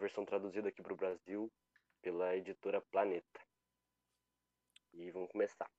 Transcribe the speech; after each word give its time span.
versão 0.00 0.24
traduzida 0.24 0.68
aqui 0.68 0.82
para 0.82 0.92
o 0.94 0.96
Brasil 0.96 1.52
pela 2.02 2.34
editora 2.36 2.80
Planeta. 2.80 3.40
E 4.92 5.10
vamos 5.10 5.30
começar. 5.30 5.70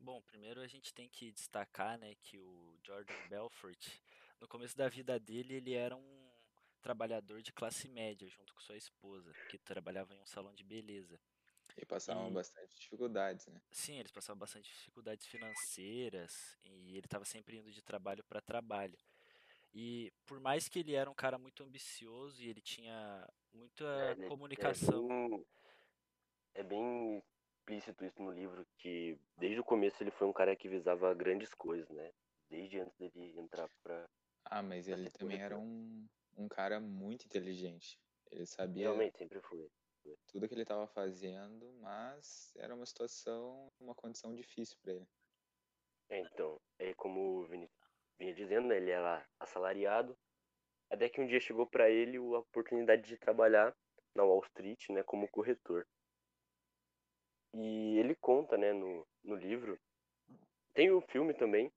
Bom, 0.00 0.20
primeiro 0.22 0.60
a 0.60 0.66
gente 0.66 0.92
tem 0.92 1.08
que 1.08 1.30
destacar, 1.30 1.96
né, 1.98 2.14
que 2.16 2.38
o 2.38 2.76
Jordan 2.84 3.28
Belfort, 3.28 4.00
no 4.40 4.48
começo 4.48 4.76
da 4.76 4.88
vida 4.88 5.18
dele, 5.20 5.54
ele 5.54 5.74
era 5.74 5.96
um 5.96 6.32
trabalhador 6.80 7.40
de 7.42 7.52
classe 7.52 7.88
média, 7.88 8.28
junto 8.28 8.52
com 8.52 8.60
sua 8.60 8.76
esposa, 8.76 9.32
que 9.46 9.58
trabalhava 9.58 10.14
em 10.14 10.20
um 10.20 10.26
salão 10.26 10.52
de 10.52 10.64
beleza. 10.64 11.20
E 11.76 11.84
passavam 11.86 12.30
E- 12.30 12.32
bastante 12.32 12.74
dificuldades, 12.78 13.46
né? 13.46 13.60
Sim, 13.70 13.98
eles 13.98 14.12
passavam 14.12 14.38
bastante 14.38 14.70
dificuldades 14.70 15.26
financeiras 15.26 16.58
e 16.64 16.96
ele 16.96 17.06
estava 17.06 17.24
sempre 17.24 17.56
indo 17.58 17.70
de 17.72 17.82
trabalho 17.82 18.22
para 18.24 18.40
trabalho. 18.40 18.98
E 19.74 20.12
por 20.26 20.38
mais 20.38 20.68
que 20.68 20.78
ele 20.78 20.94
era 20.94 21.10
um 21.10 21.14
cara 21.14 21.38
muito 21.38 21.62
ambicioso 21.62 22.42
e 22.42 22.48
ele 22.48 22.60
tinha 22.60 23.26
muita 23.52 23.84
É, 23.84 24.12
ele- 24.12 24.28
comunicação, 24.28 25.44
É 26.54 26.62
bem, 26.62 27.16
é 27.16 27.22
bem 27.66 27.78
explícito 27.78 28.04
isso 28.04 28.22
no 28.22 28.30
livro, 28.30 28.66
que 28.78 29.18
desde 29.38 29.60
o 29.60 29.64
começo 29.64 30.02
ele 30.02 30.10
foi 30.10 30.26
um 30.26 30.32
cara 30.32 30.54
que 30.54 30.68
visava 30.68 31.14
grandes 31.14 31.54
coisas, 31.54 31.88
né? 31.90 32.12
Desde 32.50 32.80
antes 32.80 32.94
dele 32.98 33.38
entrar 33.38 33.68
pra. 33.82 34.08
Ah, 34.44 34.62
mas 34.62 34.86
Pra 34.86 34.98
ele 34.98 35.10
também 35.10 35.40
era 35.40 35.56
um, 35.58 36.06
um 36.36 36.48
cara 36.48 36.78
muito 36.80 37.24
inteligente. 37.24 37.98
Ele 38.30 38.44
sabia 38.44 38.84
Realmente, 38.84 39.16
sempre 39.16 39.40
foi. 39.40 39.70
tudo 40.26 40.48
que 40.48 40.54
ele 40.54 40.62
estava 40.62 40.86
fazendo, 40.86 41.72
mas 41.80 42.52
era 42.56 42.74
uma 42.74 42.84
situação, 42.84 43.72
uma 43.80 43.94
condição 43.94 44.34
difícil 44.34 44.76
para 44.82 44.92
ele. 44.94 45.08
É, 46.10 46.20
então, 46.20 46.60
é 46.78 46.92
como 46.94 47.38
o 47.38 47.46
Vini 47.46 47.70
vinha 48.18 48.34
dizendo, 48.34 48.68
né? 48.68 48.76
Ele 48.76 48.90
era 48.90 49.26
assalariado, 49.40 50.16
até 50.90 51.08
que 51.08 51.20
um 51.20 51.26
dia 51.26 51.40
chegou 51.40 51.66
pra 51.66 51.90
ele 51.90 52.18
a 52.18 52.38
oportunidade 52.38 53.02
de 53.02 53.18
trabalhar 53.18 53.74
na 54.14 54.24
Wall 54.24 54.42
Street, 54.44 54.88
né? 54.90 55.02
Como 55.04 55.28
corretor. 55.28 55.86
E 57.54 57.98
ele 57.98 58.14
conta, 58.14 58.56
né? 58.56 58.72
No, 58.72 59.06
no 59.24 59.34
livro. 59.36 59.78
Tem 60.74 60.90
o 60.90 61.00
filme 61.00 61.34
também. 61.34 61.72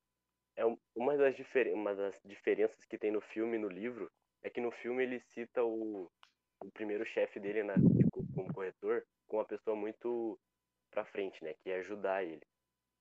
É 0.56 0.66
um- 0.66 0.78
uma 0.96 1.18
das, 1.18 1.36
uma 1.74 1.96
das 1.96 2.22
diferenças 2.26 2.86
que 2.86 2.98
tem 2.98 3.12
no 3.12 3.22
filme 3.22 3.58
e 3.58 3.60
no 3.60 3.70
livro 3.70 4.12
é 4.44 4.50
que 4.50 4.62
no 4.62 4.72
filme 4.72 5.04
ele 5.04 5.20
cita 5.34 5.64
o, 5.64 6.10
o 6.64 6.72
primeiro 6.74 7.06
chefe 7.06 7.40
dele 7.40 7.64
na, 7.64 7.78
de 7.98 8.06
co- 8.12 8.26
como 8.34 8.52
corretor 8.52 9.06
com 9.28 9.38
uma 9.38 9.46
pessoa 9.46 9.76
muito 9.76 10.40
pra 10.92 11.06
frente, 11.06 11.44
né? 11.44 11.54
Que 11.56 11.70
ia 11.70 11.78
ajudar 11.80 12.24
ele. 12.24 12.44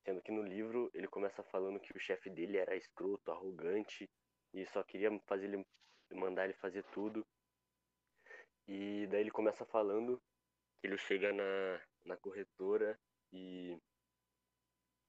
Sendo 0.05 0.20
que 0.22 0.30
no 0.30 0.42
livro 0.42 0.91
ele 0.92 1.08
começa 1.08 1.42
falando 1.44 1.80
que 1.80 1.97
o 1.97 2.00
chefe 2.00 2.28
dele 2.28 2.58
era 2.58 2.77
escroto, 2.77 3.30
arrogante 3.30 4.08
e 4.52 4.66
só 4.66 4.83
queria 4.83 5.10
fazer 5.27 5.47
ele 5.47 5.66
mandar 6.12 6.44
ele 6.44 6.55
fazer 6.55 6.84
tudo. 6.92 7.27
E 8.69 9.06
daí 9.08 9.22
ele 9.22 9.30
começa 9.30 9.64
falando 9.64 10.20
que 10.80 10.86
ele 10.86 10.98
chega 10.98 11.32
na, 11.32 11.82
na 12.05 12.16
corretora 12.16 12.98
e 13.32 13.78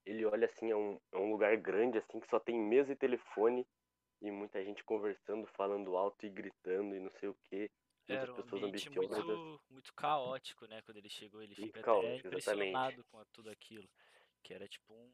ele 0.05 0.25
olha 0.25 0.45
assim, 0.45 0.71
é 0.71 0.75
um, 0.75 0.99
é 1.11 1.17
um 1.17 1.31
lugar 1.31 1.55
grande 1.57 1.97
assim 1.97 2.19
que 2.19 2.29
só 2.29 2.39
tem 2.39 2.59
mesa 2.59 2.93
e 2.93 2.95
telefone 2.95 3.65
e 4.21 4.31
muita 4.31 4.63
gente 4.63 4.83
conversando, 4.83 5.45
falando 5.47 5.95
alto 5.97 6.25
e 6.25 6.29
gritando 6.29 6.95
e 6.95 6.99
não 6.99 7.11
sei 7.19 7.29
o 7.29 7.37
que. 7.43 7.69
Era 8.07 8.31
um 8.31 8.35
pessoas 8.35 8.63
ambiente 8.63 8.89
muito, 8.91 9.61
muito 9.69 9.93
caótico, 9.95 10.65
né? 10.67 10.81
Quando 10.83 10.97
ele 10.97 11.09
chegou, 11.09 11.41
ele 11.41 11.55
fica 11.55 11.79
até 11.79 11.81
caótico, 11.81 12.27
impressionado 12.27 13.01
exatamente. 13.01 13.03
com 13.09 13.25
tudo 13.33 13.49
aquilo. 13.49 13.89
Que 14.45 14.53
era 14.53 14.67
tipo 14.67 14.93
um. 14.93 15.11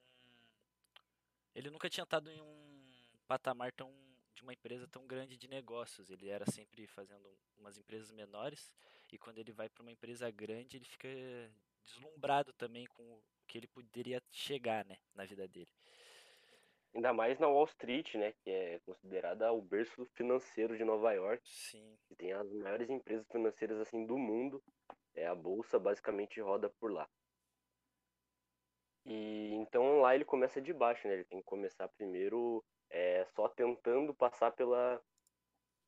Ele 1.55 1.69
nunca 1.69 1.89
tinha 1.89 2.03
estado 2.03 2.29
em 2.29 2.41
um 2.41 2.91
patamar 3.25 3.71
tão 3.71 3.89
de 4.35 4.43
uma 4.43 4.51
empresa 4.51 4.89
tão 4.89 5.07
grande 5.07 5.37
de 5.37 5.47
negócios. 5.47 6.09
Ele 6.09 6.27
era 6.27 6.45
sempre 6.51 6.85
fazendo 6.85 7.33
umas 7.57 7.77
empresas 7.77 8.11
menores 8.11 8.73
e 9.09 9.17
quando 9.17 9.37
ele 9.37 9.53
vai 9.53 9.69
para 9.69 9.83
uma 9.83 9.91
empresa 9.91 10.29
grande, 10.29 10.75
ele 10.75 10.83
fica 10.83 11.07
deslumbrado 11.85 12.51
também 12.51 12.85
com 12.87 13.03
o 13.03 13.23
que 13.47 13.57
ele 13.57 13.67
poderia 13.67 14.21
chegar, 14.31 14.83
né, 14.83 14.97
na 15.15 15.23
vida 15.23 15.47
dele. 15.47 15.71
Ainda 16.93 17.13
mais 17.13 17.39
na 17.39 17.47
Wall 17.47 17.67
Street, 17.67 18.15
né? 18.15 18.33
Que 18.43 18.49
é 18.49 18.79
considerada 18.79 19.49
o 19.53 19.61
berço 19.61 20.05
financeiro 20.13 20.77
de 20.77 20.83
Nova 20.83 21.13
York. 21.13 21.41
Sim, 21.49 21.97
tem 22.17 22.33
as 22.33 22.51
maiores 22.51 22.89
empresas 22.89 23.25
financeiras 23.31 23.79
assim 23.79 24.05
do 24.05 24.17
mundo. 24.17 24.61
É 25.15 25.25
a 25.25 25.33
bolsa 25.33 25.79
basicamente 25.79 26.41
roda 26.41 26.69
por 26.69 26.91
lá. 26.91 27.09
E 29.11 29.53
então 29.55 29.99
lá 30.01 30.15
ele 30.15 30.23
começa 30.25 30.61
de 30.61 30.73
baixo, 30.73 31.07
né? 31.07 31.15
Ele 31.15 31.25
tem 31.25 31.39
que 31.39 31.45
começar 31.45 31.87
primeiro 31.89 32.63
é, 32.89 33.25
só 33.35 33.49
tentando 33.49 34.13
passar 34.13 34.51
pela 34.51 35.01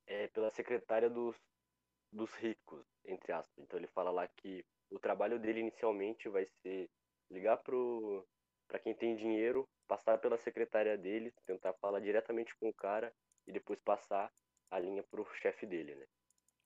é, 0.06 0.28
pela 0.28 0.50
secretária 0.50 1.08
dos 1.08 1.36
dos 2.12 2.32
ricos, 2.34 2.86
entre 3.04 3.32
aspas. 3.32 3.58
Então 3.64 3.78
ele 3.78 3.88
fala 3.88 4.10
lá 4.10 4.28
que 4.28 4.64
o 4.90 4.98
trabalho 4.98 5.38
dele 5.38 5.60
inicialmente 5.60 6.28
vai 6.28 6.46
ser 6.62 6.88
ligar 7.30 7.56
pro 7.58 8.24
para 8.68 8.78
quem 8.78 8.94
tem 8.94 9.14
dinheiro, 9.14 9.68
passar 9.86 10.18
pela 10.18 10.38
secretária 10.38 10.96
dele, 10.96 11.32
tentar 11.46 11.74
falar 11.74 12.00
diretamente 12.00 12.54
com 12.56 12.68
o 12.68 12.74
cara 12.74 13.12
e 13.46 13.52
depois 13.52 13.78
passar 13.80 14.30
a 14.70 14.78
linha 14.78 15.02
pro 15.10 15.24
chefe 15.34 15.66
dele, 15.66 15.94
né? 15.94 16.06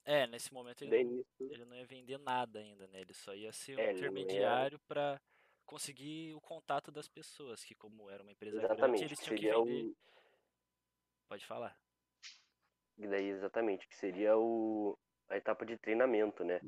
É, 0.04 0.26
nesse 0.26 0.52
momento 0.52 0.82
ele 0.82 0.90
Daí 0.90 1.04
não, 1.04 1.12
nisso 1.12 1.28
ele 1.50 1.64
não 1.64 1.76
ia 1.76 1.86
vender 1.86 2.18
nada 2.18 2.60
ainda, 2.60 2.86
né? 2.88 3.00
Ele 3.00 3.14
só 3.14 3.34
ia 3.34 3.52
ser 3.52 3.76
um 3.76 3.80
É, 3.80 3.86
não 3.86 3.92
ia- 3.92 3.96
intermediário 3.96 4.78
para 4.88 5.20
conseguir 5.68 6.34
o 6.34 6.40
contato 6.40 6.90
das 6.90 7.06
pessoas, 7.06 7.62
que 7.62 7.74
como 7.74 8.10
era 8.10 8.22
uma 8.22 8.32
empresa 8.32 8.56
grande, 8.56 8.72
Exatamente, 8.72 9.04
eles 9.04 9.18
que 9.20 9.24
tinham 9.26 9.36
que 9.36 9.42
seria 9.42 9.58
vender. 9.58 9.90
o. 9.90 9.96
Pode 11.28 11.46
falar. 11.46 11.78
e 12.96 13.06
Daí, 13.06 13.26
exatamente, 13.28 13.86
que 13.86 13.94
seria 13.94 14.36
o, 14.36 14.98
a 15.28 15.36
etapa 15.36 15.66
de 15.66 15.76
treinamento, 15.76 16.42
né? 16.42 16.60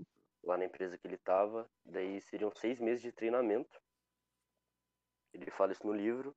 Lá 0.45 0.57
na 0.57 0.67
empresa 0.67 0.99
que 0.99 1.07
ele 1.07 1.17
estava. 1.17 1.69
Daí 1.85 2.21
seriam 2.21 2.53
seis 2.57 2.79
meses 2.79 3.03
de 3.03 3.11
treinamento. 3.11 3.81
Ele 5.33 5.51
fala 5.51 5.73
isso 5.73 5.87
no 5.87 5.93
livro. 5.95 6.37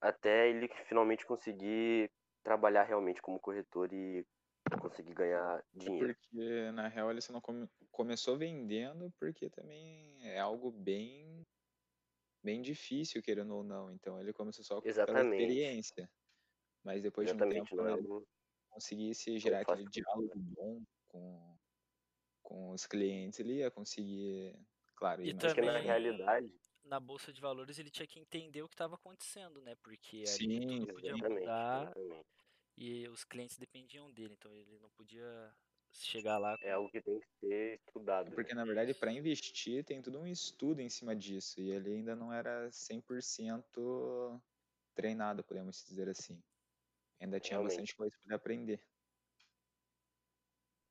Até 0.00 0.48
ele 0.48 0.68
finalmente 0.88 1.24
conseguir 1.26 2.10
trabalhar 2.42 2.84
realmente 2.84 3.22
como 3.22 3.38
corretor 3.40 3.92
e 3.92 4.26
conseguir 4.80 5.14
ganhar 5.14 5.64
dinheiro. 5.74 6.14
Porque, 6.14 6.70
na 6.72 6.88
real, 6.88 7.10
ele 7.10 7.20
só 7.20 7.32
não 7.32 7.40
come- 7.40 7.68
começou 7.90 8.36
vendendo 8.36 9.12
porque 9.18 9.50
também 9.50 10.16
é 10.28 10.38
algo 10.38 10.70
bem, 10.70 11.37
bem 12.42 12.62
difícil, 12.62 13.22
querendo 13.22 13.54
ou 13.56 13.64
não. 13.64 13.90
Então, 13.92 14.20
ele 14.20 14.32
começou 14.32 14.64
só 14.64 14.82
pela 15.04 15.20
Exatamente. 15.22 15.22
experiência. 15.22 16.10
Mas 16.84 17.02
depois 17.02 17.28
de 17.30 17.36
um 17.36 17.44
Exatamente, 17.44 17.44
tempo, 17.44 17.76
não 17.76 17.86
é 17.88 17.94
ele 17.94 18.08
conseguisse 18.70 19.38
gerar 19.38 19.60
aquele 19.62 19.86
diálogo 19.86 20.32
bom 20.36 20.82
com, 21.08 21.58
com 22.42 22.70
os 22.72 22.86
clientes, 22.86 23.40
ele 23.40 23.56
ia 23.58 23.70
conseguir, 23.70 24.58
claro, 24.96 25.22
E 25.22 25.32
Porque 25.34 25.62
na 25.62 25.78
também- 25.78 25.80
realidade, 25.80 26.52
Na 26.84 27.00
bolsa 27.00 27.32
de 27.32 27.40
valores 27.40 27.78
ele 27.78 27.90
tinha 27.90 28.06
que 28.06 28.18
entender 28.20 28.62
o 28.62 28.68
que 28.68 28.74
estava 28.74 28.94
acontecendo, 28.96 29.60
né? 29.60 29.74
Porque 29.76 30.26
ali 30.28 30.60
Sim, 30.60 30.66
tudo 30.66 30.88
podia 30.88 31.16
exatamente, 31.16 31.18
mudar 31.18 31.96
exatamente. 31.98 32.28
e 32.76 33.08
os 33.08 33.24
clientes 33.24 33.58
dependiam 33.58 34.12
dele, 34.12 34.34
então 34.34 34.54
ele 34.54 34.78
não 34.80 34.90
podia 34.92 35.54
chegar 35.92 36.38
lá 36.38 36.56
É 36.62 36.72
algo 36.72 36.90
que 36.90 37.02
tem 37.02 37.20
que 37.20 37.26
ser 37.40 37.80
estudado. 37.86 38.30
né? 38.30 38.36
Porque, 38.36 38.54
na 38.54 38.64
verdade, 38.64 38.94
para 38.94 39.12
investir 39.12 39.84
tem 39.84 40.00
todo 40.02 40.18
um 40.20 40.26
estudo 40.26 40.80
em 40.80 40.88
cima 40.88 41.14
disso. 41.14 41.60
E 41.60 41.70
ele 41.70 41.92
ainda 41.94 42.14
não 42.16 42.32
era 42.32 42.70
100% 42.70 44.40
treinado, 44.94 45.44
podemos 45.44 45.84
dizer 45.84 46.08
assim. 46.08 46.42
Ainda 47.20 47.40
tinha 47.40 47.58
Realmente. 47.58 47.64
bastante 47.64 47.96
coisa 47.96 48.16
para 48.26 48.36
aprender. 48.36 48.80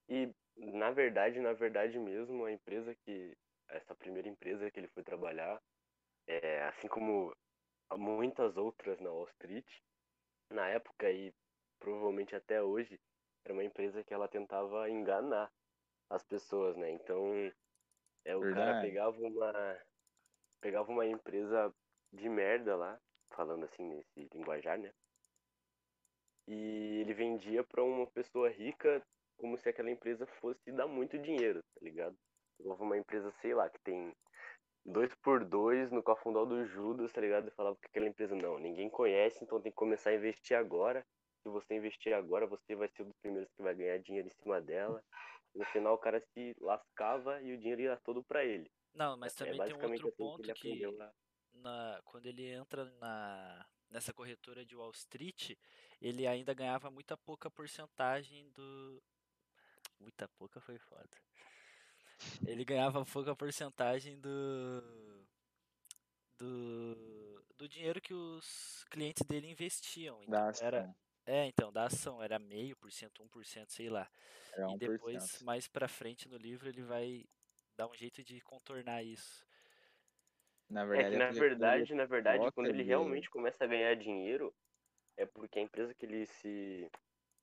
E 0.10 0.34
na 0.58 0.92
verdade, 0.92 1.40
na 1.40 1.54
verdade 1.54 1.98
mesmo, 2.00 2.46
a 2.46 2.52
empresa 2.52 2.96
que 2.96 3.34
essa 3.70 3.96
primeira 3.96 4.28
empresa 4.30 4.72
que 4.72 4.80
ele 4.80 4.88
foi 4.90 5.04
trabalhar, 5.04 5.62
é, 6.28 6.64
assim 6.66 6.88
como 6.88 7.34
muitas 7.98 8.58
outras 8.58 9.00
na 9.02 9.12
Wall 9.12 9.28
Street, 9.30 9.66
na 10.52 10.70
época 10.70 11.12
e 11.12 11.34
provavelmente 11.80 12.36
até 12.36 12.62
hoje, 12.64 13.00
era 13.44 13.54
uma 13.54 13.64
empresa 13.64 14.04
que 14.04 14.14
ela 14.14 14.28
tentava 14.28 14.90
enganar 14.90 15.52
as 16.10 16.24
pessoas, 16.24 16.76
né? 16.78 16.92
Então, 16.92 17.52
é 18.26 18.36
o 18.36 18.42
cara 18.42 18.56
Verdade. 18.56 18.88
pegava 18.88 19.18
uma 19.20 19.78
pegava 20.60 20.92
uma 20.92 21.06
empresa 21.06 21.74
de 22.12 22.28
merda 22.28 22.76
lá, 22.76 23.00
falando 23.32 23.66
assim 23.66 23.84
nesse 23.84 24.28
linguajar, 24.34 24.78
né? 24.78 24.92
E 26.48 27.02
ele 27.02 27.14
vendia 27.14 27.64
para 27.64 27.84
uma 27.84 28.08
pessoa 28.08 28.50
rica 28.50 29.02
como 29.38 29.58
se 29.58 29.70
aquela 29.70 29.92
empresa 29.92 30.26
fosse 30.40 30.72
dar 30.72 30.88
muito 30.88 31.18
dinheiro, 31.18 31.62
tá 31.62 31.80
ligado? 31.82 32.18
Houve 32.60 32.82
uma 32.84 32.98
empresa, 32.98 33.32
sei 33.42 33.54
lá, 33.54 33.70
que 33.70 33.80
tem 33.84 34.16
dois 34.84 35.14
por 35.16 35.44
dois 35.46 35.92
no 35.92 36.02
cafundó 36.02 36.46
do 36.46 36.66
Judas, 36.66 37.12
tá 37.12 37.22
ligado? 37.22 37.48
E 37.48 37.52
falava 37.52 37.76
que 37.76 37.86
aquela 37.86 38.08
empresa 38.08 38.36
não, 38.36 38.58
ninguém 38.58 38.90
conhece, 38.90 39.44
então 39.44 39.62
tem 39.62 39.72
que 39.72 39.76
começar 39.78 40.10
a 40.10 40.16
investir 40.16 40.58
agora. 40.58 41.06
Se 41.44 41.50
você 41.50 41.76
investir 41.76 42.14
agora, 42.14 42.46
você 42.48 42.76
vai 42.76 42.90
ser 42.90 43.04
um 43.04 43.08
dos 43.10 43.18
primeiros 43.22 43.52
que 43.54 43.62
vai 43.64 43.76
ganhar 43.76 43.98
dinheiro 44.00 44.28
em 44.28 44.42
cima 44.44 44.62
dela. 44.62 45.04
No 45.56 45.66
final 45.66 45.94
o 45.96 45.98
cara 45.98 46.20
se 46.34 46.56
lascava 46.60 47.42
e 47.42 47.54
o 47.54 47.58
dinheiro 47.58 47.82
ia 47.82 47.98
todo 47.98 48.24
para 48.24 48.44
ele. 48.46 48.70
Não, 48.94 49.16
mas 49.18 49.34
É 49.34 49.36
também 49.36 49.62
tem 49.62 49.74
um 49.76 49.84
outro 49.84 50.08
assim 50.08 50.18
ponto 50.18 50.42
ele 50.42 50.54
que 50.54 50.86
lá. 50.88 51.14
na, 51.54 52.02
quando 52.06 52.26
ele 52.28 52.48
entra 52.52 52.86
na, 53.00 53.66
nessa 53.90 54.14
corretora 54.14 54.66
de 54.66 54.76
Wall 54.76 54.92
Street, 54.92 55.56
ele 56.02 56.28
ainda 56.28 56.54
ganhava 56.54 56.90
muita 56.92 57.18
pouca 57.18 57.50
porcentagem 57.50 58.50
do. 58.52 59.02
Muita 60.00 60.28
pouca 60.30 60.60
foi 60.62 60.78
foda. 60.78 61.18
Ele 62.46 62.66
ganhava 62.66 63.06
pouca 63.06 63.36
porcentagem 63.36 64.20
do. 64.20 65.28
Do, 66.38 67.44
do 67.58 67.68
dinheiro 67.68 68.00
que 68.00 68.14
os 68.14 68.84
clientes 68.92 69.24
dele 69.26 69.50
investiam. 69.50 70.22
Então, 70.24 70.48
ação. 70.48 70.68
era, 70.68 70.96
é, 71.28 71.46
então, 71.48 71.72
da 71.72 71.86
ação 71.86 72.22
era 72.24 72.40
meio 72.40 72.76
por 72.78 72.92
cento, 72.92 73.24
1%, 73.24 73.72
sei 73.74 73.90
lá. 73.90 74.10
Era 74.52 74.68
E 74.68 74.76
1%. 74.76 74.78
depois, 74.78 75.40
mais 75.42 75.68
pra 75.68 75.88
frente 75.88 76.30
no 76.30 76.38
livro, 76.38 76.70
ele 76.70 76.82
vai 76.84 77.26
dar 77.78 77.88
um 77.90 77.96
jeito 77.96 78.24
de 78.24 78.42
contornar 78.42 79.04
isso. 79.04 79.46
Na 80.70 80.86
É 80.94 81.04
verdade, 81.04 81.18
que 81.18 81.18
na 81.18 81.32
verdade, 81.32 81.94
na 81.94 82.06
verdade, 82.06 82.50
quando 82.52 82.70
ele 82.70 82.84
realmente 82.84 83.30
começa 83.30 83.64
a 83.64 83.68
ganhar 83.68 83.96
dinheiro, 83.96 84.54
é 85.18 85.26
porque 85.26 85.60
a 85.60 85.64
empresa 85.64 85.96
que 85.96 86.06
ele 86.06 86.26
se 86.28 86.90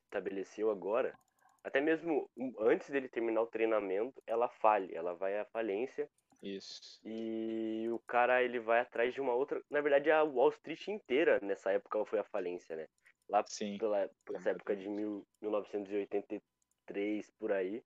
estabeleceu 0.06 0.70
agora, 0.70 1.18
até 1.64 1.80
mesmo 1.80 2.30
um- 2.36 2.54
antes 2.60 2.90
dele 2.90 3.08
terminar 3.08 3.42
o 3.42 3.48
treinamento, 3.48 4.22
ela 4.26 4.48
falha, 4.50 4.90
ela 4.96 5.14
vai 5.14 5.38
à 5.38 5.46
falência 5.46 6.10
Isso. 6.42 7.02
e 7.04 7.88
o 7.92 8.00
cara 8.06 8.42
ele 8.42 8.60
vai 8.60 8.80
atrás 8.80 9.14
de 9.14 9.20
uma 9.20 9.34
outra. 9.34 9.62
Na 9.70 9.80
verdade, 9.80 10.10
a 10.10 10.22
Wall 10.24 10.50
Street 10.50 10.88
inteira 10.88 11.40
nessa 11.42 11.72
época 11.72 12.04
foi 12.06 12.18
à 12.20 12.24
falência, 12.24 12.76
né? 12.76 12.86
Lá 13.28 13.44
Sim. 13.48 13.78
pela, 13.78 14.08
por 14.24 14.36
essa 14.36 14.50
época 14.50 14.76
de 14.76 14.88
mil, 14.88 15.26
1983 15.40 17.30
por 17.38 17.52
aí, 17.52 17.82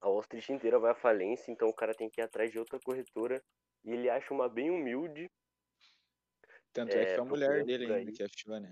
a 0.00 0.08
Wall 0.08 0.20
Street 0.20 0.48
inteira 0.50 0.78
vai 0.78 0.92
à 0.92 0.94
falência, 0.94 1.50
então 1.50 1.68
o 1.68 1.74
cara 1.74 1.94
tem 1.94 2.08
que 2.10 2.20
ir 2.20 2.24
atrás 2.24 2.50
de 2.50 2.58
outra 2.58 2.78
corretora 2.80 3.42
e 3.84 3.92
ele 3.92 4.10
acha 4.10 4.32
uma 4.34 4.48
bem 4.48 4.70
humilde 4.70 5.30
Tanto 6.72 6.96
é, 6.96 7.06
que 7.06 7.12
É, 7.12 7.14
foi 7.14 7.24
a 7.24 7.26
mulher 7.26 7.64
dele 7.64 7.92
ainda 7.92 8.12
que 8.12 8.22
achou, 8.22 8.60
né? 8.60 8.70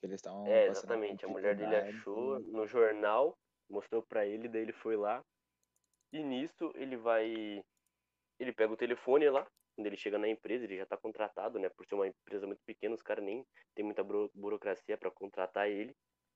Que 0.00 0.06
eles 0.06 0.16
estavam 0.16 0.46
É, 0.46 0.66
exatamente. 0.66 1.24
A 1.24 1.28
mulher 1.28 1.56
dele 1.56 1.76
achou 1.76 2.38
no 2.40 2.66
jornal, 2.66 3.38
mostrou 3.70 4.02
pra 4.02 4.26
ele, 4.26 4.48
daí 4.48 4.62
ele 4.62 4.72
foi 4.72 4.96
lá. 4.96 5.24
E 6.12 6.22
nisso 6.22 6.70
ele 6.74 6.96
vai. 6.96 7.62
Ele 8.38 8.52
pega 8.52 8.72
o 8.72 8.76
telefone 8.76 9.28
lá, 9.30 9.46
quando 9.78 9.86
ele 9.86 9.96
chega 9.96 10.18
na 10.18 10.26
empresa, 10.26 10.64
ele 10.64 10.76
já 10.76 10.84
tá 10.84 10.96
contratado, 10.96 11.56
né? 11.56 11.68
Por 11.68 11.86
ser 11.86 11.94
uma 11.94 12.08
empresa 12.08 12.48
muito 12.48 12.60
pequena, 12.66 12.96
os 12.96 13.02
caras 13.02 13.24
nem 13.24 13.46
tem 13.76 13.84
muita 13.84 14.02
buro- 14.02 14.28
burocracia 14.34 14.98
pra 14.98 15.08
contratar 15.08 15.68
ele. 15.70 15.94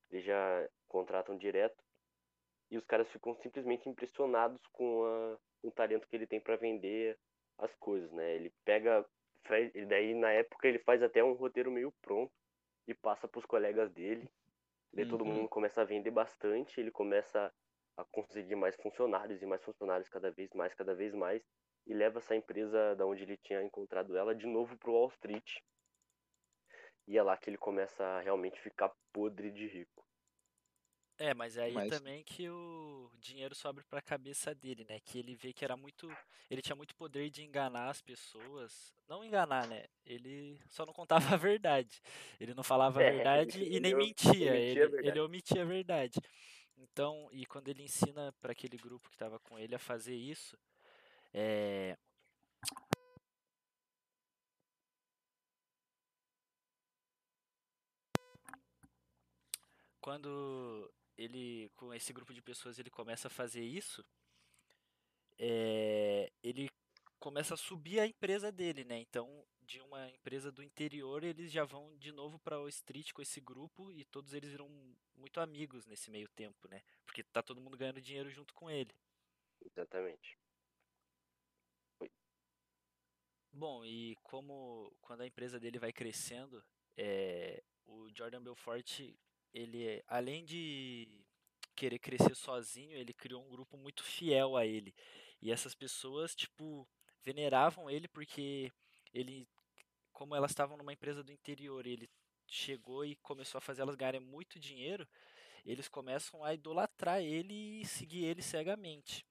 Eles 0.09 0.25
já 0.25 0.69
contratam 0.87 1.37
direto. 1.37 1.83
E 2.71 2.79
os 2.79 2.85
caras 2.85 3.11
ficam 3.11 3.35
simplesmente 3.35 3.89
impressionados 3.89 4.65
com, 4.69 5.05
a, 5.05 5.39
com 5.61 5.69
o 5.69 5.73
talento 5.73 6.07
que 6.07 6.15
ele 6.15 6.25
tem 6.29 6.41
pra 6.41 6.55
vender 6.55 7.19
as 7.59 7.75
coisas, 7.75 8.13
né? 8.13 8.33
Ele 8.37 8.53
pega. 8.65 9.05
faz- 9.45 9.75
e 9.75 9.85
daí 9.87 10.15
na 10.15 10.31
época 10.31 10.69
ele 10.69 10.79
faz 10.79 11.03
até 11.03 11.25
um 11.25 11.33
roteiro 11.33 11.69
meio 11.73 11.93
pronto 12.01 12.33
e 12.87 12.95
passa 12.95 13.27
pros 13.27 13.45
colegas 13.45 13.91
dele. 13.91 14.31
Daí 14.93 15.05
todo 15.05 15.25
Uhum. 15.25 15.35
mundo 15.35 15.49
começa 15.49 15.83
a 15.83 15.85
vender 15.85 16.13
bastante, 16.13 16.79
ele 16.81 16.93
começa 16.93 17.53
a 17.97 18.05
conseguir 18.05 18.55
mais 18.57 18.75
funcionários 18.77 19.43
e 19.43 19.47
mais 19.47 19.63
funcionários 19.63 20.09
cada 20.09 20.31
vez 20.31 20.51
mais, 20.55 20.75
cada 20.75 20.95
vez 20.95 21.13
mais, 21.15 21.43
e 21.87 21.95
leva 21.95 22.19
essa 22.19 22.35
empresa 22.37 22.95
da 22.97 23.05
onde 23.07 23.23
ele 23.23 23.37
tinha 23.37 23.63
encontrado 23.63 24.17
ela 24.17 24.35
de 24.35 24.47
novo 24.47 24.77
pro 24.79 24.93
Wall 24.93 25.09
Street. 25.11 25.57
E 27.07 27.19
é 27.19 27.23
lá 27.23 27.37
que 27.37 27.51
ele 27.51 27.59
começa 27.59 28.05
a 28.05 28.21
realmente 28.21 28.61
ficar 28.61 28.93
podre 29.13 29.51
de 29.51 29.67
rico. 29.67 30.07
É, 31.19 31.35
mas 31.35 31.59
aí 31.59 31.73
Mas- 31.73 31.91
também 31.91 32.25
que 32.25 32.49
o 32.49 33.11
dinheiro 33.19 33.55
sobe 33.55 33.83
pra 33.85 34.01
cabeça 34.01 34.55
dele, 34.55 34.85
né? 34.89 34.99
Que 35.01 35.19
ele 35.19 35.35
vê 35.37 35.53
que 35.53 35.65
era 35.65 35.77
muito. 35.77 36.09
Ele 36.51 36.63
tinha 36.63 36.75
muito 36.75 36.97
poder 36.97 37.29
de 37.31 37.45
enganar 37.45 37.91
as 37.91 38.01
pessoas. 38.01 38.93
Não 39.07 39.23
enganar, 39.23 39.67
né? 39.69 39.85
Ele 40.05 40.59
só 40.69 40.87
não 40.87 40.93
contava 40.93 41.25
a 41.35 41.39
verdade. 41.39 42.01
Ele 42.41 42.55
não 42.55 42.63
falava 42.65 43.01
a 43.01 43.03
É, 43.03 43.11
verdade 43.13 43.63
e 43.63 43.79
nem 43.79 43.95
o- 43.95 43.99
mentia. 43.99 44.31
omitia 44.33 44.53
a 44.53 44.57
Ele, 44.57 44.81
verdade. 44.81 45.09
ele 45.09 45.21
omitia 45.21 45.63
a 45.63 45.67
verdade. 45.67 46.21
Então, 46.83 47.29
e 47.33 47.47
quando 47.47 47.69
ele 47.69 47.83
ensina 47.85 48.33
pra 48.41 48.53
aquele 48.53 48.77
grupo 48.77 49.09
que 49.09 49.17
tava 49.17 49.39
com 49.39 49.59
ele 49.59 49.75
a 49.75 49.79
fazer 49.79 50.17
isso, 50.17 50.59
é. 51.33 51.97
Quando 60.01 60.93
ele, 61.17 61.71
com 61.77 61.95
esse 61.95 62.13
grupo 62.13 62.35
de 62.35 62.43
pessoas, 62.43 62.79
ele 62.79 62.91
começa 62.91 63.29
a 63.29 63.31
fazer 63.31 63.63
isso, 63.63 64.05
é, 65.39 66.33
ele 66.43 66.69
começa 67.21 67.55
a 67.55 67.57
subir 67.57 68.01
a 68.01 68.07
empresa 68.07 68.51
dele, 68.51 68.85
né? 68.85 68.99
Então, 68.99 69.45
de 69.63 69.81
uma 69.81 70.11
empresa 70.11 70.51
do 70.51 70.63
interior, 70.63 71.23
eles 71.23 71.53
já 71.53 71.65
vão 71.65 71.97
de 71.99 72.11
novo 72.13 72.39
para 72.41 72.61
o 72.61 72.69
Street 72.69 73.13
com 73.13 73.23
esse 73.23 73.41
grupo 73.41 73.93
e 73.93 74.05
todos 74.05 74.35
eles 74.35 74.51
viram 74.51 74.69
muito 75.23 75.41
amigos 75.41 75.87
nesse 75.87 76.11
meio 76.11 76.29
tempo, 76.31 76.69
né? 76.69 76.83
Porque 77.07 77.23
tá 77.23 77.41
todo 77.43 77.61
mundo 77.61 77.79
ganhando 77.79 78.01
dinheiro 78.01 78.29
junto 78.29 78.53
com 78.53 78.69
ele. 78.69 78.93
Exatamente. 79.65 80.37
Bom, 83.53 83.85
e 83.85 84.17
como 84.23 84.93
quando 85.01 85.21
a 85.21 85.27
empresa 85.27 85.61
dele 85.61 85.79
vai 85.79 85.93
crescendo, 85.93 86.65
é, 86.97 87.63
o 87.85 88.09
Jordan 88.17 88.43
Belfort, 88.43 89.01
ele, 89.53 90.03
além 90.09 90.45
de 90.45 91.23
querer 91.77 91.99
crescer 91.99 92.35
sozinho, 92.35 92.97
ele 92.97 93.13
criou 93.13 93.45
um 93.45 93.51
grupo 93.51 93.77
muito 93.77 94.03
fiel 94.03 94.57
a 94.57 94.67
ele. 94.67 94.93
E 95.41 95.53
essas 95.53 95.75
pessoas, 95.75 96.35
tipo, 96.35 96.89
veneravam 97.23 97.89
ele 97.91 98.09
porque 98.09 98.73
ele, 99.13 99.47
como 100.13 100.35
elas 100.35 100.51
estavam 100.51 100.77
numa 100.77 100.93
empresa 100.93 101.23
do 101.23 101.31
interior, 101.31 101.87
ele 101.87 102.11
chegou 102.53 103.05
e 103.05 103.17
começou 103.17 103.59
a 103.59 103.63
fazer 103.63 103.83
elas 103.83 103.97
ganharem 103.97 104.21
muito 104.21 104.59
dinheiro, 104.61 105.09
eles 105.65 105.89
começam 105.89 106.45
a 106.45 106.53
idolatrar 106.53 107.21
ele 107.23 107.81
e 107.81 107.87
seguir 107.87 108.25
ele 108.25 108.43
cegamente. 108.43 109.25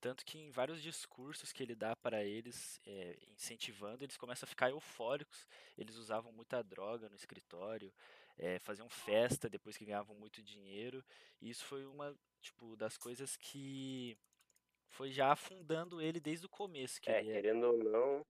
Tanto 0.00 0.24
que 0.24 0.38
em 0.38 0.50
vários 0.50 0.82
discursos 0.82 1.52
que 1.52 1.62
ele 1.62 1.74
dá 1.74 1.94
para 1.94 2.24
eles, 2.24 2.80
é, 2.86 3.16
incentivando, 3.28 4.04
eles 4.04 4.16
começam 4.16 4.46
a 4.46 4.50
ficar 4.50 4.70
eufóricos. 4.70 5.46
Eles 5.78 5.96
usavam 5.96 6.32
muita 6.32 6.62
droga 6.62 7.08
no 7.08 7.14
escritório, 7.14 7.92
é, 8.36 8.58
faziam 8.58 8.88
festa 8.88 9.48
depois 9.48 9.76
que 9.76 9.84
ganhavam 9.84 10.16
muito 10.16 10.42
dinheiro. 10.42 11.04
E 11.40 11.50
isso 11.50 11.64
foi 11.64 11.86
uma 11.86 12.16
tipo 12.40 12.76
das 12.76 12.96
coisas 12.96 13.36
que 13.36 14.18
foi 14.88 15.12
já 15.12 15.32
afundando 15.32 16.00
ele 16.00 16.20
desde 16.20 16.46
o 16.46 16.48
começo. 16.48 17.00
Que 17.00 17.10
É, 17.10 17.20
é- 17.20 17.22
querendo 17.22 17.64
ou 17.64 17.78
não, 17.78 18.26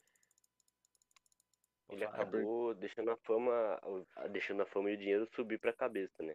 ele 1.95 2.05
falar. 2.05 2.25
acabou 2.25 2.75
deixando 2.75 3.11
a 3.11 3.17
fama, 3.19 3.79
a- 4.17 4.29
deixando 4.29 4.63
a 4.63 4.67
fama 4.67 4.91
e 4.91 4.95
o 4.95 4.99
dinheiro 4.99 5.27
subir 5.35 5.59
pra 5.61 5.73
cabeça, 5.75 6.23
né? 6.23 6.35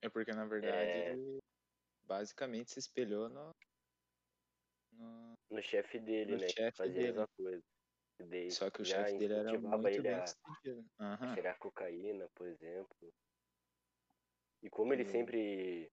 É 0.00 0.08
porque, 0.08 0.32
na 0.32 0.44
verdade, 0.44 0.98
É. 0.98 1.10
ele 1.12 1.38
basicamente 2.06 2.72
se 2.72 2.78
espelhou 2.80 3.28
no, 3.28 3.52
no- 4.92 5.34
No 5.50 5.62
chefe 5.62 5.98
dele, 6.00 6.32
No 6.32 6.38
né? 6.38 6.46
Que 6.46 6.52
chefe 6.52 6.76
fazia 6.76 7.00
a 7.00 7.02
dele. 7.02 7.12
mesma 7.12 7.28
coisa. 7.36 7.62
Daí 8.18 8.48
Só 8.50 8.70
que 8.70 8.82
o 8.82 8.84
chefe 8.84 9.18
dele 9.18 9.34
era 9.34 9.58
muito 9.58 9.98
ele 9.98 10.08
a 10.08 10.24
a 10.24 10.32
Aham. 11.00 11.34
cheirar 11.34 11.58
cocaína, 11.58 12.28
por 12.34 12.46
exemplo. 12.48 13.12
E 14.62 14.70
como 14.70 14.92
ele 14.92 15.04
sempre 15.04 15.90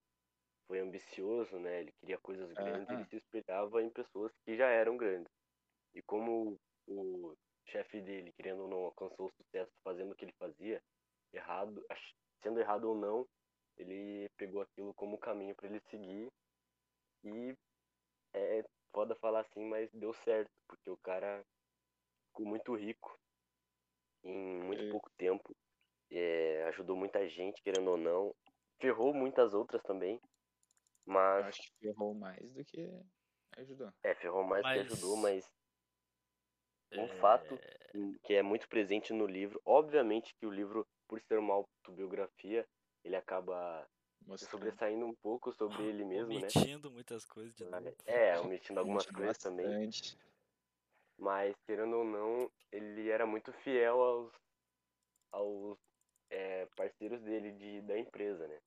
foi 0.66 0.80
ambicioso, 0.80 1.58
né? 1.58 1.80
Ele 1.80 1.92
queria 2.00 2.18
coisas 2.18 2.52
grandes, 2.52 2.90
ele 2.90 3.02
Aham. 3.02 3.08
se 3.08 3.16
inspirava 3.16 3.82
em 3.82 3.90
pessoas 3.90 4.32
que 4.44 4.56
já 4.56 4.68
eram 4.68 4.96
grandes. 4.96 5.32
E 5.94 6.02
como 6.02 6.58
o 6.88 7.34
chefe 7.70 8.00
dele, 8.00 8.32
querendo 8.32 8.62
ou 8.62 8.68
não, 8.68 8.78
alcançou 8.84 9.26
o 9.26 9.32
sucesso 9.32 9.72
fazendo 9.82 10.12
o 10.12 10.14
que 10.14 10.24
ele 10.24 10.34
fazia, 10.38 10.82
errado, 11.32 11.84
sendo 12.42 12.60
errado 12.60 12.84
ou 12.84 12.94
não, 12.94 13.26
ele 13.76 14.28
pegou 14.36 14.60
aquilo 14.60 14.92
como 14.94 15.18
caminho 15.18 15.54
para 15.54 15.68
ele 15.68 15.80
seguir. 15.90 16.28
E 17.24 17.54
é 18.34 18.64
foda 18.92 19.14
falar 19.16 19.40
assim, 19.40 19.64
mas 19.64 19.90
deu 19.92 20.12
certo, 20.14 20.50
porque 20.66 20.90
o 20.90 20.96
cara 20.98 21.44
ficou 22.28 22.46
muito 22.46 22.74
rico 22.74 23.18
em 24.24 24.62
muito 24.62 24.82
É. 24.82 24.90
pouco 24.90 25.10
tempo. 25.16 25.54
É, 26.10 26.64
ajudou 26.64 26.96
muita 26.96 27.26
gente, 27.28 27.62
querendo 27.62 27.88
ou 27.90 27.96
não. 27.96 28.34
Ferrou 28.80 29.14
muitas 29.14 29.54
outras 29.54 29.82
também. 29.82 30.14
Eu 31.06 31.12
Mas, 31.14 31.46
acho 31.46 31.62
que 31.62 31.78
ferrou 31.78 32.14
mais 32.14 32.52
do 32.52 32.64
que 32.64 32.88
ajudou. 33.58 33.92
é, 34.02 34.14
ferrou 34.16 34.44
mais 34.44 34.62
Mas- 34.62 34.86
que 34.88 34.92
ajudou, 34.92 35.16
mas 35.16 35.48
um 36.92 37.04
É, 37.04 37.20
fato 37.20 37.58
que 38.24 38.34
é 38.34 38.42
muito 38.42 38.68
presente 38.68 39.12
no 39.12 39.26
livro. 39.26 39.60
Obviamente 39.64 40.34
que 40.38 40.46
o 40.46 40.50
livro, 40.50 40.86
por 41.08 41.20
ser 41.20 41.38
uma 41.38 41.54
autobiografia, 41.54 42.64
ele 43.04 43.16
acaba 43.16 43.86
Mostrando 44.26 44.50
sobressaindo 44.50 45.06
um 45.06 45.14
pouco 45.22 45.52
sobre 45.52 45.82
ele 45.84 46.04
mesmo, 46.06 46.28
né? 46.34 46.46
omitindo 46.46 46.90
muitas 46.90 47.24
coisas 47.24 47.54
de 47.54 47.64
novo. 47.64 47.94
É, 48.06 48.38
omitindo 48.38 48.80
algumas 48.80 49.06
coisas 49.06 49.38
também. 49.38 49.90
Mas, 51.18 51.54
querendo 51.66 51.96
ou 51.98 52.04
não, 52.04 52.50
ele 52.72 53.10
era 53.10 53.26
muito 53.26 53.52
fiel 53.52 54.00
aos, 54.00 54.32
aos 55.32 55.78
é, 56.30 56.66
parceiros 56.76 57.20
dele 57.22 57.52
de, 57.52 57.82
da 57.82 57.98
empresa, 57.98 58.46
né? 58.46 58.58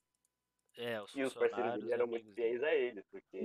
É, 0.78 1.02
os 1.02 1.16
E 1.16 1.24
os 1.24 1.34
parceiros 1.34 1.74
dele 1.74 1.94
eram 1.94 2.08
muito 2.08 2.24
amigos 2.24 2.36
fiéis 2.36 2.64
a 2.64 2.74
ele, 2.74 3.04
porque 3.12 3.38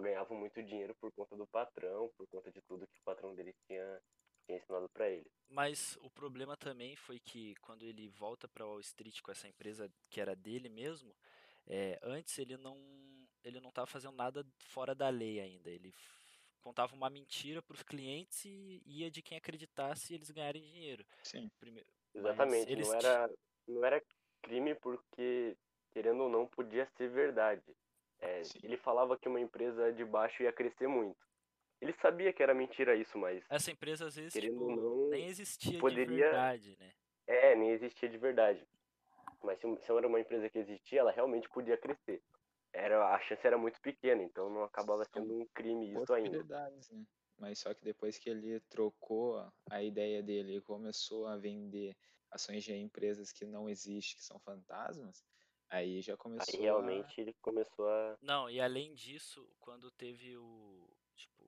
só 0.00 0.02
ganhavam 0.02 0.36
muito 0.36 0.62
dinheiro 0.62 0.94
por 0.96 1.12
conta 1.12 1.36
do 1.36 1.46
patrão, 1.46 2.10
por 2.16 2.26
conta 2.28 2.50
de 2.50 2.60
tudo 2.62 2.86
que 2.86 2.98
o 2.98 3.04
patrão 3.04 3.34
dele 3.34 3.54
tinha, 3.66 4.00
tinha 4.46 4.58
ensinado 4.58 4.88
para 4.88 5.08
ele. 5.08 5.30
Mas 5.48 5.96
o 6.00 6.10
problema 6.10 6.56
também 6.56 6.96
foi 6.96 7.20
que 7.20 7.54
quando 7.56 7.84
ele 7.84 8.08
volta 8.08 8.48
para 8.48 8.64
Wall 8.64 8.80
Street 8.80 9.20
com 9.20 9.30
essa 9.30 9.46
empresa 9.46 9.92
que 10.08 10.20
era 10.20 10.34
dele 10.34 10.68
mesmo, 10.68 11.14
é, 11.66 11.98
antes 12.02 12.38
ele 12.38 12.56
não 12.56 12.76
ele 13.44 13.60
não 13.60 13.70
estava 13.70 13.86
fazendo 13.86 14.16
nada 14.16 14.44
fora 14.58 14.94
da 14.94 15.08
lei 15.08 15.40
ainda. 15.40 15.70
Ele 15.70 15.94
contava 16.60 16.94
uma 16.94 17.08
mentira 17.08 17.62
para 17.62 17.74
os 17.74 17.82
clientes 17.82 18.44
e 18.44 18.82
ia 18.84 19.10
de 19.10 19.22
quem 19.22 19.38
acreditasse 19.38 20.12
e 20.12 20.16
eles 20.16 20.30
ganharem 20.30 20.62
dinheiro. 20.62 21.04
Sim. 21.22 21.50
Primeiro, 21.58 21.88
Exatamente, 22.14 22.70
eles 22.70 22.88
não 22.88 22.94
era, 22.94 23.30
não 23.66 23.84
era 23.84 24.02
crime 24.42 24.74
porque, 24.74 25.56
querendo 25.92 26.24
ou 26.24 26.28
não, 26.28 26.46
podia 26.46 26.86
ser 26.96 27.08
verdade. 27.08 27.62
É, 28.20 28.42
ele 28.62 28.76
falava 28.76 29.16
que 29.18 29.28
uma 29.28 29.40
empresa 29.40 29.92
de 29.92 30.04
baixo 30.04 30.42
ia 30.42 30.52
crescer 30.52 30.86
muito. 30.86 31.18
Ele 31.80 31.94
sabia 32.02 32.32
que 32.32 32.42
era 32.42 32.52
mentira 32.52 32.94
isso, 32.94 33.16
mas 33.16 33.42
essa 33.48 33.70
empresa 33.70 34.06
às 34.06 34.14
vezes 34.16 34.32
Querendo 34.34 34.52
tipo, 34.58 34.76
não, 34.76 35.08
nem 35.08 35.26
existia 35.26 35.72
de 35.72 35.78
poderia- 35.78 36.24
verdade, 36.30 36.76
né? 36.78 36.92
é, 37.26 37.54
nem 37.56 37.70
existia 37.70 38.08
de 38.08 38.18
verdade. 38.18 38.66
Mas 39.42 39.58
se, 39.58 39.76
se 39.86 39.90
era 39.92 40.06
uma 40.06 40.20
empresa 40.20 40.50
que 40.50 40.58
existia, 40.58 41.00
ela 41.00 41.10
realmente 41.10 41.48
podia 41.48 41.78
crescer. 41.78 42.22
Era, 42.72 43.14
a 43.14 43.18
chance 43.20 43.44
era 43.46 43.56
muito 43.56 43.80
pequena, 43.80 44.22
então 44.22 44.50
não 44.50 44.62
acabava 44.62 45.04
sendo 45.06 45.32
um 45.40 45.46
crime 45.54 45.92
isso 45.94 46.12
ainda. 46.12 46.42
né? 46.44 47.04
Mas 47.38 47.58
só 47.60 47.72
que 47.72 47.82
depois 47.82 48.18
que 48.18 48.28
ele 48.28 48.60
trocou 48.68 49.42
a 49.70 49.82
ideia 49.82 50.22
dele 50.22 50.56
e 50.58 50.60
começou 50.60 51.26
a 51.26 51.36
vender 51.38 51.96
ações 52.30 52.62
de 52.62 52.74
empresas 52.74 53.32
que 53.32 53.46
não 53.46 53.68
existem, 53.68 54.18
que 54.18 54.24
são 54.24 54.38
fantasmas, 54.40 55.24
aí 55.70 56.02
já 56.02 56.16
começou 56.16 56.54
Aí 56.54 56.60
realmente 56.60 57.20
ele 57.20 57.32
começou 57.34 57.88
a. 57.88 58.18
Não, 58.20 58.50
e 58.50 58.60
além 58.60 58.92
disso, 58.94 59.48
quando 59.60 59.90
teve 59.90 60.36
o. 60.36 60.88
Tipo, 61.16 61.44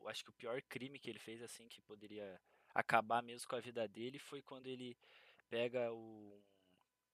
eu 0.00 0.08
acho 0.08 0.24
que 0.24 0.30
o 0.30 0.34
pior 0.34 0.60
crime 0.62 0.98
que 0.98 1.10
ele 1.10 1.18
fez, 1.18 1.42
assim, 1.42 1.68
que 1.68 1.80
poderia 1.82 2.40
acabar 2.74 3.22
mesmo 3.22 3.48
com 3.48 3.56
a 3.56 3.60
vida 3.60 3.86
dele, 3.86 4.18
foi 4.18 4.42
quando 4.42 4.66
ele 4.66 4.96
pega 5.48 5.92
o 5.92 6.40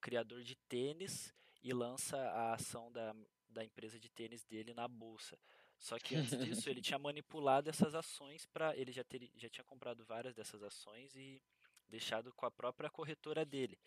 criador 0.01 0.43
de 0.43 0.55
tênis 0.69 1.35
e 1.63 1.73
lança 1.73 2.19
a 2.19 2.55
ação 2.55 2.93
da, 2.93 3.15
da 3.49 3.65
empresa 3.65 3.99
de 3.99 4.09
tênis 4.11 4.45
dele 4.45 4.75
na 4.75 4.87
bolsa. 4.87 5.39
Só 5.79 5.99
que 5.99 6.15
antes 6.15 6.39
disso, 6.39 6.69
ele 6.69 6.81
tinha 6.81 6.99
manipulado 7.01 7.69
essas 7.69 7.95
ações 7.95 8.47
para 8.47 8.77
Ele 8.77 8.93
já, 8.93 9.03
ter, 9.03 9.31
já 9.35 9.49
tinha 9.49 9.65
comprado 9.65 10.05
várias 10.05 10.35
dessas 10.35 10.63
ações 10.63 11.15
e 11.17 11.43
deixado 11.89 12.33
com 12.33 12.47
a 12.47 12.51
própria 12.51 12.91
corretora 12.91 13.45
dele. 13.45 13.79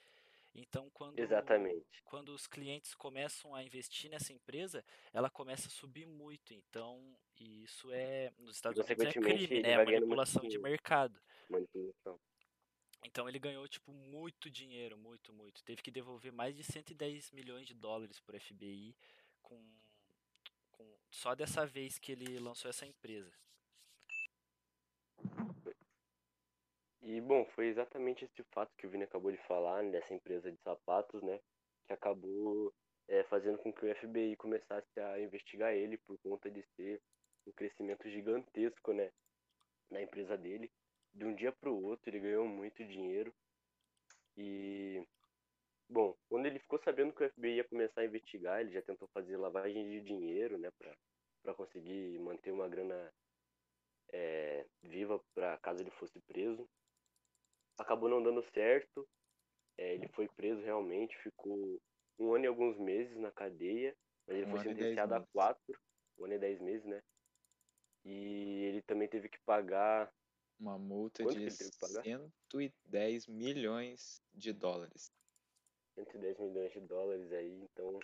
Então, 0.58 0.90
quando 0.90 1.20
Exatamente. 1.20 1.86
quando 2.04 2.30
os 2.30 2.48
clientes 2.48 2.96
começam 2.96 3.54
a 3.54 3.64
investir 3.64 4.10
nessa 4.10 4.34
empresa, 4.34 4.84
ela 5.14 5.30
começa 5.30 5.68
a 5.68 5.72
subir 5.72 6.08
muito. 6.08 6.52
Então, 6.52 7.16
e 7.40 7.64
isso 7.64 7.92
é 7.92 8.34
nos 8.40 8.56
Estados 8.56 8.84
Unidos 8.84 9.06
é 9.06 9.12
crime, 9.14 9.62
né? 9.62 9.86
Manipulação 9.86 10.48
de 10.48 10.58
mercado. 10.58 11.22
Manipulação. 11.48 12.20
Então 13.06 13.30
ele 13.30 13.38
ganhou 13.38 13.68
tipo 13.68 13.94
muito 13.94 14.50
dinheiro, 14.50 14.98
muito, 14.98 15.32
muito. 15.32 15.64
Teve 15.64 15.84
que 15.84 15.92
devolver 15.92 16.32
mais 16.32 16.56
de 16.56 16.64
110 16.64 17.32
milhões 17.32 17.68
de 17.68 17.76
dólares 17.76 18.20
para 18.20 18.36
o 18.36 18.40
FBI 18.40 18.96
com, 19.44 19.64
com 20.72 20.98
só 21.12 21.36
dessa 21.36 21.66
vez 21.68 22.00
que 22.00 22.12
ele 22.12 22.40
lançou 22.40 22.68
essa 22.68 22.88
empresa. 22.88 23.32
E, 27.08 27.22
bom, 27.22 27.46
foi 27.56 27.68
exatamente 27.68 28.26
esse 28.26 28.44
fato 28.52 28.76
que 28.78 28.86
o 28.86 28.90
Vini 28.90 29.06
acabou 29.06 29.32
de 29.32 29.38
falar, 29.48 29.82
né, 29.82 29.92
dessa 29.92 30.14
empresa 30.14 30.52
de 30.52 30.58
sapatos, 30.58 31.24
né, 31.24 31.40
que 31.88 31.94
acabou 31.94 32.74
é, 33.08 33.24
fazendo 33.24 33.58
com 33.60 33.72
que 33.72 33.86
o 33.86 33.96
FBI 33.96 34.36
começasse 34.36 35.00
a 35.00 35.18
investigar 35.18 35.74
ele 35.74 35.98
por 36.00 36.18
conta 36.18 36.52
de 36.52 36.62
ser 36.76 37.02
um 37.48 37.54
crescimento 37.54 38.10
gigantesco, 38.10 38.92
né, 38.92 39.10
na 39.90 40.02
empresa 40.02 40.38
dele. 40.38 40.70
De 41.14 41.24
um 41.24 41.34
dia 41.34 41.54
para 41.54 41.70
o 41.72 41.82
outro, 41.82 42.10
ele 42.10 42.20
ganhou 42.20 42.46
muito 42.46 42.84
dinheiro. 42.84 43.34
E, 44.36 45.02
bom, 45.90 46.14
quando 46.28 46.46
ele 46.46 46.60
ficou 46.60 46.78
sabendo 46.84 47.14
que 47.14 47.24
o 47.24 47.30
FBI 47.30 47.56
ia 47.56 47.64
começar 47.64 48.02
a 48.02 48.06
investigar, 48.06 48.60
ele 48.60 48.74
já 48.74 48.82
tentou 48.82 49.08
fazer 49.14 49.38
lavagem 49.38 49.90
de 49.90 50.02
dinheiro, 50.02 50.58
né, 50.58 50.70
para 51.42 51.54
conseguir 51.54 52.20
manter 52.20 52.52
uma 52.52 52.68
grana 52.68 53.14
é, 54.12 54.66
viva 54.84 55.24
para 55.34 55.58
caso 55.60 55.82
ele 55.82 55.92
fosse 55.92 56.20
preso 56.28 56.68
acabou 57.78 58.10
não 58.10 58.22
dando 58.22 58.44
certo. 58.54 59.08
É, 59.78 59.94
ele 59.94 60.08
foi 60.10 60.28
preso 60.28 60.62
realmente, 60.62 61.16
ficou 61.20 61.80
um 62.18 62.34
ano 62.34 62.46
e 62.46 62.48
alguns 62.48 62.78
meses 62.80 63.16
na 63.18 63.32
cadeia, 63.32 63.96
mas 64.26 64.38
ele 64.38 64.48
Um 64.48 64.52
foi 64.52 64.60
sentenciado 64.62 65.14
a 65.14 65.26
quatro, 65.28 65.80
um 66.18 66.26
ano 66.26 66.34
e 66.34 66.40
dez 66.40 66.60
meses, 66.60 66.86
né? 66.86 67.04
E 68.04 68.64
ele 68.66 68.82
também 68.82 69.08
teve 69.08 69.30
que 69.30 69.40
pagar, 69.42 70.12
uma 70.60 70.78
multa 70.80 71.24
Quanto 71.24 71.36
de 71.36 71.42
que 71.42 71.50
ele 71.50 71.58
teve 71.58 71.72
que 71.72 71.80
pagar? 71.80 72.04
110 72.50 73.28
milhões 73.28 74.24
de 74.34 74.52
dólares. 74.52 75.12
110 75.94 76.40
milhões 76.40 76.72
de 76.74 76.80
dólares 76.82 77.32
aí, 77.32 77.62
então 77.62 78.00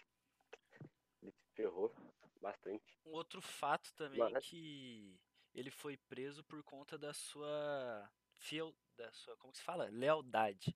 ele 1.22 1.32
se 1.32 1.52
ferrou 1.56 1.92
bastante. 2.40 3.00
Um 3.06 3.14
outro 3.14 3.42
fato 3.42 3.92
também 3.96 4.20
Mas- 4.20 4.48
que 4.48 5.20
ele 5.56 5.72
foi 5.72 5.98
preso 5.98 6.44
por 6.44 6.62
conta 6.64 6.98
da 6.98 7.14
sua 7.14 8.08
fiel, 8.44 8.76
da 8.98 9.12
sua, 9.12 9.36
como 9.38 9.52
que 9.52 9.60
se 9.60 9.64
fala? 9.64 9.90
Lealdade. 9.90 10.76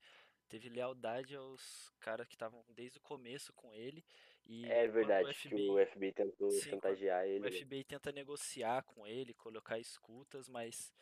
Teve 0.50 0.69
lealdade 0.69 1.36
aos 1.36 1.91
caras 2.00 2.25
que 2.25 2.36
estavam 2.36 2.63
desde 2.69 2.97
o 2.97 3.01
começo 3.01 3.51
com 3.53 3.74
ele 3.74 4.03
e 4.45 4.65
É 4.65 4.88
verdade 4.88 5.29
o 5.29 5.33
que 5.33 5.50
FBI, 5.50 5.69
o 5.69 5.86
FBI 5.86 6.13
tentou 6.13 6.50
Sim, 6.50 6.69
chantagear 6.69 7.25
o 7.25 7.27
ele. 7.27 7.39
né? 7.41 7.51
FBI 7.51 7.83
tenta 7.83 8.12
negociar 8.13 8.81
com 8.83 9.05
ele, 9.05 9.33
colocar 9.33 9.77
escutas, 9.77 10.47
mas 10.47 10.93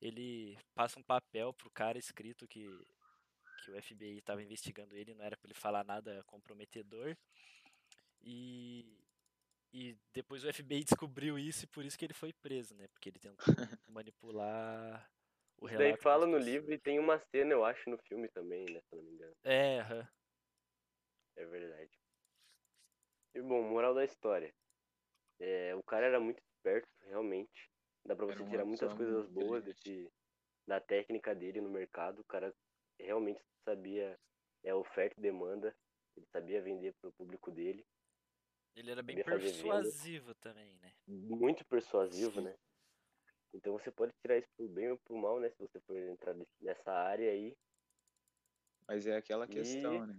ele 0.00 0.56
passa 0.74 1.00
um 1.00 1.02
papel 1.02 1.52
pro 1.52 1.70
cara 1.70 1.98
escrito 1.98 2.46
que 2.46 2.66
que 3.64 3.70
o 3.70 3.80
FBI 3.80 4.18
estava 4.18 4.42
investigando 4.42 4.96
ele, 4.96 5.14
não 5.14 5.24
era 5.24 5.36
para 5.36 5.46
ele 5.46 5.54
falar 5.54 5.84
nada 5.84 6.22
comprometedor. 6.24 7.16
E 8.20 8.98
e 9.72 9.96
depois 10.12 10.44
o 10.44 10.52
FBI 10.52 10.84
descobriu 10.84 11.38
isso 11.38 11.64
e 11.64 11.68
por 11.68 11.84
isso 11.84 11.98
que 11.98 12.04
ele 12.04 12.14
foi 12.14 12.32
preso, 12.32 12.74
né? 12.74 12.86
Porque 12.88 13.08
ele 13.08 13.18
tentou 13.18 13.54
manipular 13.88 15.10
o 15.62 15.66
Isso 15.66 15.78
daí 15.78 15.86
relato 15.86 16.02
fala 16.02 16.26
no 16.26 16.38
livro 16.38 16.72
e 16.74 16.78
tem 16.78 16.98
uma 16.98 17.20
cena, 17.20 17.52
eu 17.52 17.64
acho, 17.64 17.88
no 17.88 17.96
filme 17.98 18.28
também, 18.28 18.64
né? 18.64 18.80
Se 18.80 18.96
eu 18.96 18.98
não 18.98 19.04
me 19.04 19.12
engano. 19.12 19.36
É, 19.44 19.78
aham. 19.78 20.08
É 21.36 21.44
verdade. 21.46 21.90
E 23.34 23.40
bom, 23.40 23.62
moral 23.62 23.94
da 23.94 24.04
história. 24.04 24.52
É, 25.38 25.74
o 25.76 25.82
cara 25.84 26.06
era 26.06 26.18
muito 26.18 26.42
esperto, 26.42 26.88
realmente. 27.06 27.70
Dá 28.04 28.16
pra 28.16 28.26
você 28.26 28.44
tirar 28.44 28.64
muitas 28.64 28.92
coisas 28.92 29.28
boas 29.28 29.62
desse, 29.62 30.12
da 30.66 30.80
técnica 30.80 31.32
dele 31.32 31.60
no 31.60 31.70
mercado. 31.70 32.20
O 32.20 32.24
cara 32.24 32.52
realmente 32.98 33.40
sabia 33.64 34.18
é, 34.64 34.74
oferta 34.74 35.14
e 35.18 35.22
demanda. 35.22 35.74
Ele 36.16 36.26
sabia 36.26 36.60
vender 36.60 36.92
pro 37.00 37.12
público 37.12 37.52
dele. 37.52 37.86
Ele 38.74 38.90
era 38.90 39.02
bem 39.02 39.22
persuasivo 39.22 40.34
também, 40.34 40.76
né? 40.78 40.92
Muito 41.06 41.64
persuasivo, 41.66 42.40
Sim. 42.40 42.46
né? 42.46 42.56
Então 43.54 43.72
você 43.74 43.90
pode 43.90 44.12
tirar 44.20 44.38
isso 44.38 44.48
pro 44.56 44.68
bem 44.68 44.90
ou 44.90 44.98
pro 44.98 45.16
mal, 45.16 45.38
né? 45.40 45.50
Se 45.50 45.58
você 45.58 45.78
for 45.80 45.96
entrar 45.96 46.34
nessa 46.60 46.90
área 46.92 47.30
aí. 47.30 47.56
Mas 48.88 49.06
é 49.06 49.16
aquela 49.16 49.44
E- 49.44 49.48
questão, 49.48 50.06
né? 50.06 50.18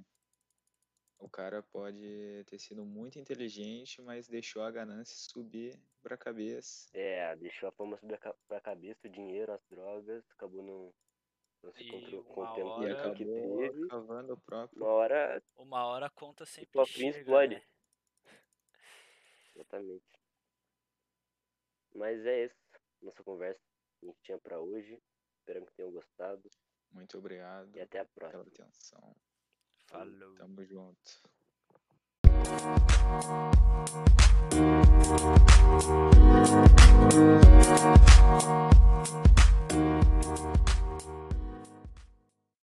O 1.20 1.30
cara 1.30 1.63
pode 1.63 2.44
ter 2.48 2.60
sido 2.60 2.84
muito 2.84 3.18
inteligente, 3.18 4.02
mas 4.02 4.28
deixou 4.28 4.62
a 4.62 4.72
ganância 4.72 5.16
subir 5.16 5.80
pra 6.02 6.18
cabeça. 6.18 6.90
É, 6.94 7.34
deixou 7.38 7.70
a 7.70 7.72
fama 7.72 7.98
subir 7.98 8.20
pra 8.48 8.60
cabeça, 8.60 9.08
o 9.08 9.10
dinheiro, 9.10 9.54
as 9.54 9.62
drogas, 9.70 10.24
acabou 10.32 10.62
não, 10.62 10.94
não 11.63 11.72
se 11.72 11.84
E 11.84 11.90
contro- 11.90 12.22
uma 12.22 12.24
contendo 12.34 12.60
E 12.60 12.63
com 12.63 12.70
hora- 12.82 13.10
o 13.12 13.16
que 13.16 13.25
teve. 13.25 13.88
cavando 13.88 14.34
o 14.34 14.42
próprio. 14.42 14.84
Uma 14.84 14.92
hora, 14.92 15.44
Uma 15.56 15.86
hora 15.86 16.06
a 16.08 16.10
conta 16.10 16.46
sempre 16.46 16.74
cofrinho 16.74 17.13
chega, 17.13 17.20
explode. 17.22 17.56
né? 17.56 17.63
exatamente. 19.56 20.04
Mas 21.96 22.25
é 22.25 22.46
isso, 22.46 22.56
nossa 23.05 23.24
conversa 23.24 23.60
que 24.00 24.05
a 24.05 24.10
gente 24.10 24.22
tinha 24.22 24.38
para 24.38 24.60
hoje. 24.60 25.01
Espero 25.39 25.65
que 25.65 25.74
tenham 25.74 25.91
gostado. 25.91 26.50
Muito 26.91 27.17
obrigado. 27.17 27.75
E 27.75 27.81
até 27.81 28.00
a 28.00 28.05
próxima. 28.05 28.43
Pela 28.45 28.67
atenção. 28.67 29.15
Falou. 29.88 30.36
Tamo 30.36 30.63
junto. 30.65 31.22